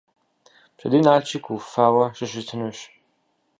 [0.75, 2.79] Пщэдей Налшык уфауэ щыщытынущ.